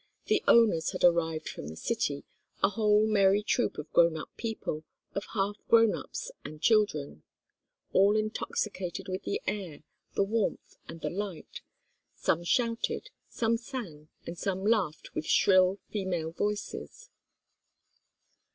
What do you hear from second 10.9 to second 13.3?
the light. Some shouted,